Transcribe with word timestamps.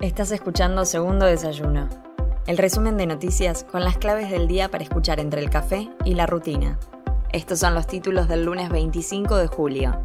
Estás 0.00 0.32
escuchando 0.32 0.86
Segundo 0.86 1.26
Desayuno, 1.26 1.86
el 2.46 2.56
resumen 2.56 2.96
de 2.96 3.04
noticias 3.04 3.64
con 3.64 3.84
las 3.84 3.98
claves 3.98 4.30
del 4.30 4.48
día 4.48 4.70
para 4.70 4.82
escuchar 4.82 5.20
entre 5.20 5.42
el 5.42 5.50
café 5.50 5.90
y 6.06 6.14
la 6.14 6.24
rutina. 6.24 6.78
Estos 7.34 7.58
son 7.58 7.74
los 7.74 7.86
títulos 7.86 8.26
del 8.26 8.44
lunes 8.44 8.70
25 8.70 9.36
de 9.36 9.46
julio. 9.46 10.00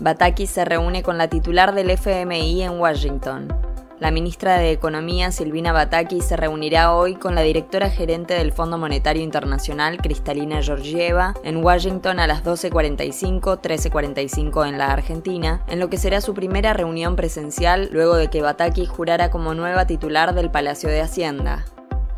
Bataki 0.00 0.48
se 0.48 0.64
reúne 0.64 1.04
con 1.04 1.16
la 1.16 1.28
titular 1.28 1.76
del 1.76 1.90
FMI 1.90 2.62
en 2.62 2.80
Washington. 2.80 3.61
La 4.02 4.10
ministra 4.10 4.58
de 4.58 4.72
Economía, 4.72 5.30
Silvina 5.30 5.70
Bataki, 5.70 6.22
se 6.22 6.36
reunirá 6.36 6.92
hoy 6.92 7.14
con 7.14 7.36
la 7.36 7.42
directora 7.42 7.88
gerente 7.88 8.34
del 8.34 8.50
Fondo 8.50 8.76
Monetario 8.76 9.22
Internacional, 9.22 9.98
Cristalina 9.98 10.60
Georgieva, 10.60 11.34
en 11.44 11.62
Washington 11.64 12.18
a 12.18 12.26
las 12.26 12.42
12.45, 12.42 13.60
13.45 13.60 14.66
en 14.66 14.76
la 14.76 14.90
Argentina, 14.90 15.62
en 15.68 15.78
lo 15.78 15.88
que 15.88 15.98
será 15.98 16.20
su 16.20 16.34
primera 16.34 16.72
reunión 16.72 17.14
presencial 17.14 17.90
luego 17.92 18.16
de 18.16 18.28
que 18.28 18.42
Bataki 18.42 18.86
jurara 18.86 19.30
como 19.30 19.54
nueva 19.54 19.86
titular 19.86 20.34
del 20.34 20.50
Palacio 20.50 20.88
de 20.88 21.00
Hacienda. 21.00 21.64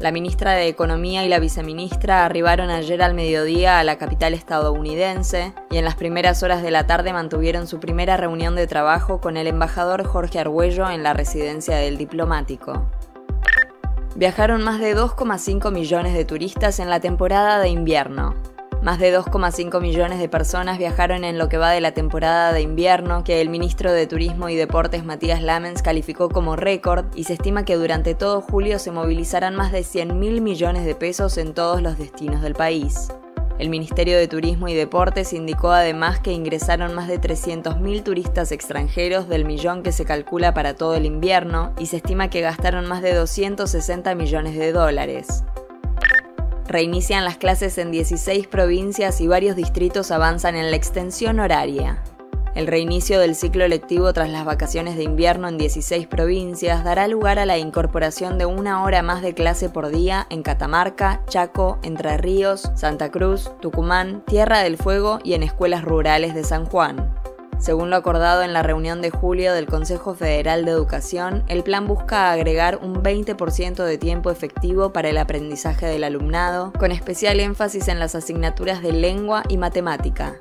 La 0.01 0.11
ministra 0.11 0.53
de 0.53 0.67
Economía 0.67 1.25
y 1.25 1.29
la 1.29 1.39
viceministra 1.39 2.25
arribaron 2.25 2.69
ayer 2.69 3.01
al 3.01 3.15
mediodía 3.15 3.79
a 3.79 3.85
la 3.85 3.97
capital 3.97 4.35
estadounidense 4.35 5.55
y 5.71 5.77
en 5.77 5.85
las 5.85 5.95
primeras 5.95 6.43
horas 6.43 6.63
de 6.63 6.73
la 6.73 6.87
tarde 6.87 7.13
mantuvieron 7.13 7.69
su 7.69 7.79
primera 7.79 8.17
reunión 8.17 8.57
de 8.57 8.67
trabajo 8.67 9.21
con 9.21 9.37
el 9.37 9.47
embajador 9.47 10.05
Jorge 10.05 10.41
Argüello 10.41 10.91
en 10.91 11.05
la 11.05 11.15
residencia 11.15 11.77
del 11.77 11.97
diplomático. 11.97 12.91
Viajaron 14.17 14.63
más 14.63 14.81
de 14.81 14.97
2,5 14.97 15.73
millones 15.73 16.15
de 16.15 16.25
turistas 16.25 16.81
en 16.81 16.91
la 16.91 16.99
temporada 16.99 17.61
de 17.61 17.69
invierno, 17.69 18.35
más 18.85 18.99
de 18.99 19.19
2,5 19.19 19.81
millones 19.81 20.19
de 20.19 20.29
personas 20.29 20.77
viajaron 20.77 21.25
en 21.25 21.39
lo 21.39 21.49
que 21.49 21.57
va 21.57 21.71
de 21.71 21.81
la 21.81 21.93
temporada 21.93 22.53
de 22.53 22.61
invierno, 22.61 23.25
que 23.25 23.41
el 23.41 23.49
ministro 23.49 23.91
de 23.91 24.07
Turismo 24.07 24.51
y 24.51 24.57
Deportes 24.57 25.07
Matías 25.07 25.43
Lamens 25.43 25.81
calificó 25.81 26.29
como 26.29 26.55
récord, 26.55 27.07
y 27.15 27.25
se 27.25 27.33
estima 27.33 27.65
que 27.65 27.77
durante 27.77 28.15
todo 28.15 28.43
julio 28.43 28.79
se 28.79 28.91
movilizarán 28.91 29.57
más 29.57 29.73
de 29.73 29.85
100 29.85 30.19
mil 30.19 30.43
millones 30.43 30.85
de 30.85 30.95
pesos 30.95 31.39
en 31.39 31.55
todos 31.55 31.81
los 31.81 31.97
destinos 31.97 32.43
del 32.43 32.53
país. 32.53 33.11
El 33.59 33.71
Ministerio 33.71 34.19
de 34.19 34.29
Turismo 34.29 34.69
y 34.69 34.75
Deportes 34.75 35.33
indicó 35.33 35.71
además 35.71 36.21
que 36.21 36.33
ingresaron 36.33 36.93
más 36.93 37.09
de 37.09 37.19
300.000 37.19 38.03
turistas 38.03 38.53
extranjeros 38.53 39.31
del 39.31 39.47
millón 39.47 39.83
que 39.83 39.93
se 39.93 40.05
calcula 40.05 40.53
para 40.53 40.75
todo 40.75 40.95
el 40.95 41.07
invierno 41.07 41.73
y 41.79 41.87
se 41.87 41.97
estima 41.97 42.29
que 42.29 42.43
gastaron 42.43 42.87
más 42.87 43.01
de 43.01 43.15
260 43.15 44.15
millones 44.15 44.59
de 44.59 44.73
dólares. 44.73 45.45
Reinician 46.75 47.25
las 47.25 47.37
clases 47.37 47.79
en 47.79 47.93
16 47.93 48.49
provincias 48.49 49.21
y 49.21 49.29
varios 49.29 49.55
distritos 49.55 50.11
avanzan 50.11 50.57
en 50.57 50.73
la 50.73 50.77
extensión 50.77 51.39
horaria. 51.39 52.03
El 52.57 52.67
reinicio 52.67 53.21
del 53.21 53.37
ciclo 53.37 53.69
lectivo 53.69 54.13
tras 54.13 54.29
las 54.29 54.45
vacaciones 54.45 54.97
de 54.97 55.05
invierno 55.05 55.47
en 55.47 55.57
16 55.57 56.09
provincias 56.09 56.83
dará 56.83 57.07
lugar 57.07 57.39
a 57.39 57.47
la 57.47 57.59
incorporación 57.59 58.39
de 58.39 58.47
una 58.47 58.83
hora 58.83 59.03
más 59.03 59.23
de 59.23 59.35
clase 59.35 59.69
por 59.69 59.91
día 59.91 60.27
en 60.31 60.43
Catamarca, 60.43 61.23
Chaco, 61.29 61.79
Entre 61.85 62.17
Ríos, 62.17 62.69
Santa 62.75 63.09
Cruz, 63.13 63.53
Tucumán, 63.61 64.25
Tierra 64.27 64.59
del 64.59 64.77
Fuego 64.77 65.21
y 65.23 65.35
en 65.35 65.45
escuelas 65.45 65.85
rurales 65.85 66.35
de 66.35 66.43
San 66.43 66.67
Juan. 66.67 67.14
Según 67.59 67.91
lo 67.91 67.97
acordado 67.97 68.43
en 68.43 68.53
la 68.53 68.63
reunión 68.63 69.01
de 69.01 69.11
julio 69.11 69.55
del 69.55 69.67
Consejo 69.67 70.15
Federal 70.15 70.65
de 70.65 70.71
Educación, 70.71 71.45
el 71.49 71.63
plan 71.63 71.87
busca 71.87 72.31
agregar 72.31 72.81
un 72.83 73.03
20% 73.03 73.85
de 73.85 73.99
tiempo 73.99 74.31
efectivo 74.31 74.93
para 74.93 75.09
el 75.09 75.19
aprendizaje 75.19 75.87
del 75.87 76.05
alumnado, 76.05 76.73
con 76.79 76.93
especial 76.93 77.41
énfasis 77.41 77.89
en 77.89 77.99
las 77.99 78.15
asignaturas 78.15 78.83
de 78.83 78.93
lengua 78.93 79.43
y 79.49 79.57
matemática. 79.57 80.37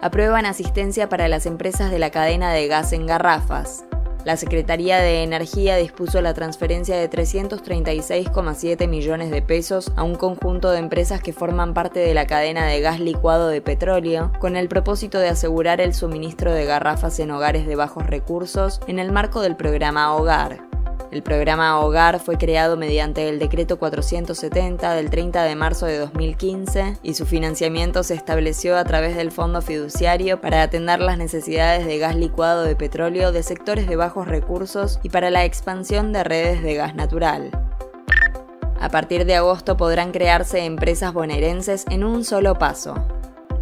Aprueban 0.00 0.44
asistencia 0.44 1.08
para 1.08 1.28
las 1.28 1.46
empresas 1.46 1.90
de 1.90 1.98
la 1.98 2.10
cadena 2.10 2.52
de 2.52 2.68
gas 2.68 2.92
en 2.92 3.06
garrafas. 3.06 3.83
La 4.24 4.38
Secretaría 4.38 5.00
de 5.00 5.22
Energía 5.22 5.76
dispuso 5.76 6.22
la 6.22 6.32
transferencia 6.32 6.96
de 6.96 7.10
336,7 7.10 8.88
millones 8.88 9.30
de 9.30 9.42
pesos 9.42 9.92
a 9.96 10.02
un 10.02 10.14
conjunto 10.14 10.70
de 10.70 10.78
empresas 10.78 11.20
que 11.20 11.34
forman 11.34 11.74
parte 11.74 12.00
de 12.00 12.14
la 12.14 12.26
cadena 12.26 12.66
de 12.66 12.80
gas 12.80 13.00
licuado 13.00 13.48
de 13.48 13.60
petróleo, 13.60 14.32
con 14.38 14.56
el 14.56 14.68
propósito 14.68 15.18
de 15.18 15.28
asegurar 15.28 15.82
el 15.82 15.92
suministro 15.92 16.52
de 16.52 16.64
garrafas 16.64 17.20
en 17.20 17.32
hogares 17.32 17.66
de 17.66 17.76
bajos 17.76 18.06
recursos 18.06 18.80
en 18.86 18.98
el 18.98 19.12
marco 19.12 19.42
del 19.42 19.56
programa 19.56 20.14
Hogar. 20.14 20.73
El 21.14 21.22
programa 21.22 21.78
Hogar 21.78 22.18
fue 22.18 22.38
creado 22.38 22.76
mediante 22.76 23.28
el 23.28 23.38
decreto 23.38 23.78
470 23.78 24.94
del 24.94 25.10
30 25.10 25.44
de 25.44 25.54
marzo 25.54 25.86
de 25.86 25.96
2015 25.96 26.98
y 27.04 27.14
su 27.14 27.24
financiamiento 27.24 28.02
se 28.02 28.14
estableció 28.14 28.76
a 28.76 28.82
través 28.82 29.14
del 29.14 29.30
Fondo 29.30 29.62
Fiduciario 29.62 30.40
para 30.40 30.62
atender 30.62 30.98
las 30.98 31.16
necesidades 31.16 31.86
de 31.86 31.98
gas 31.98 32.16
licuado 32.16 32.64
de 32.64 32.74
petróleo 32.74 33.30
de 33.30 33.44
sectores 33.44 33.86
de 33.86 33.94
bajos 33.94 34.26
recursos 34.26 34.98
y 35.04 35.08
para 35.08 35.30
la 35.30 35.44
expansión 35.44 36.12
de 36.12 36.24
redes 36.24 36.64
de 36.64 36.74
gas 36.74 36.96
natural. 36.96 37.52
A 38.80 38.88
partir 38.88 39.24
de 39.24 39.36
agosto 39.36 39.76
podrán 39.76 40.10
crearse 40.10 40.64
empresas 40.64 41.12
bonaerenses 41.12 41.84
en 41.90 42.02
un 42.02 42.24
solo 42.24 42.58
paso. 42.58 42.96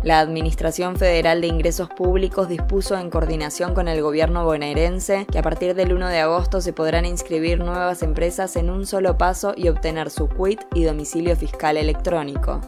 La 0.02 0.18
Administración 0.18 0.96
Federal 0.96 1.40
de 1.40 1.46
Ingresos 1.46 1.88
Públicos 1.88 2.48
dispuso 2.48 2.98
en 2.98 3.08
coordinación 3.08 3.72
con 3.72 3.86
el 3.86 4.02
gobierno 4.02 4.44
bonaerense 4.44 5.26
que 5.30 5.38
a 5.38 5.42
partir 5.42 5.76
del 5.76 5.92
1 5.92 6.08
de 6.08 6.18
agosto 6.18 6.60
se 6.60 6.72
podrán 6.72 7.06
inscribir 7.06 7.60
nuevas 7.60 8.02
empresas 8.02 8.56
en 8.56 8.68
un 8.68 8.84
solo 8.84 9.16
paso 9.16 9.54
y 9.56 9.68
obtener 9.68 10.10
su 10.10 10.28
quit 10.28 10.60
y 10.74 10.82
domicilio 10.82 11.36
fiscal 11.36 11.76
electrónico. 11.76 12.60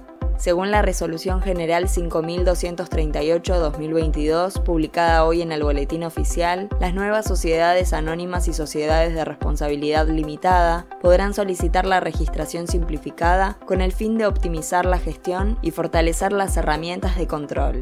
Según 0.44 0.70
la 0.70 0.82
Resolución 0.82 1.40
General 1.40 1.86
5238-2022, 1.86 4.62
publicada 4.62 5.24
hoy 5.24 5.40
en 5.40 5.52
el 5.52 5.62
Boletín 5.62 6.04
Oficial, 6.04 6.68
las 6.80 6.92
nuevas 6.92 7.24
sociedades 7.24 7.94
anónimas 7.94 8.46
y 8.46 8.52
sociedades 8.52 9.14
de 9.14 9.24
responsabilidad 9.24 10.06
limitada 10.06 10.84
podrán 11.00 11.32
solicitar 11.32 11.86
la 11.86 12.00
registración 12.00 12.68
simplificada 12.68 13.56
con 13.64 13.80
el 13.80 13.92
fin 13.92 14.18
de 14.18 14.26
optimizar 14.26 14.84
la 14.84 14.98
gestión 14.98 15.56
y 15.62 15.70
fortalecer 15.70 16.34
las 16.34 16.58
herramientas 16.58 17.16
de 17.16 17.26
control. 17.26 17.80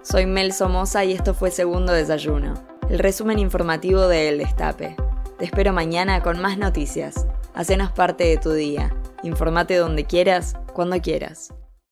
Soy 0.00 0.24
Mel 0.24 0.54
Somoza 0.54 1.04
y 1.04 1.12
esto 1.12 1.34
fue 1.34 1.50
Segundo 1.50 1.92
Desayuno, 1.92 2.54
el 2.88 2.98
resumen 2.98 3.38
informativo 3.38 4.08
de 4.08 4.30
El 4.30 4.38
Destape. 4.38 4.96
Te 5.36 5.44
espero 5.44 5.74
mañana 5.74 6.22
con 6.22 6.40
más 6.40 6.56
noticias. 6.56 7.26
Hacenos 7.52 7.92
parte 7.92 8.24
de 8.24 8.38
tu 8.38 8.52
día. 8.52 8.96
Informate 9.22 9.76
donde 9.76 10.04
quieras, 10.04 10.56
cuando 10.76 11.00
quieras. 11.00 11.54